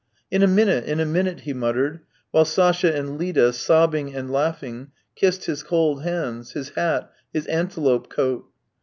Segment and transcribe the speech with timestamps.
[0.35, 1.99] "In a minute, in a minute," he muttered,
[2.31, 8.09] while Sasha and Lida, sobbing and laughing, kissed his cold hands, his hat, his antelope
[8.09, 8.49] coat.